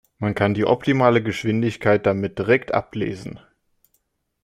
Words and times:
Man 0.17 0.33
kann 0.33 0.55
die 0.55 0.65
optimale 0.65 1.21
Geschwindigkeit 1.21 2.07
damit 2.07 2.39
direkt 2.39 2.73
ablesen. 2.73 3.39